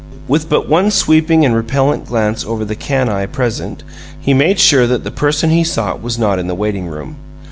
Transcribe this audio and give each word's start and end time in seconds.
With 0.27 0.49
but 0.49 0.67
one 0.67 0.89
sweeping 0.89 1.45
and 1.45 1.53
repellent 1.55 2.07
glance 2.07 2.43
over 2.43 2.65
the 2.65 2.73
canaille 2.75 3.27
present, 3.27 3.83
he 4.19 4.33
made 4.33 4.59
sure 4.59 4.87
that 4.87 5.03
the 5.03 5.11
person 5.11 5.51
he 5.51 5.63
sought 5.63 6.01
was 6.01 6.17
not 6.17 6.39
in 6.39 6.47
the 6.47 6.55
waiting 6.55 6.87
room. 6.87 7.17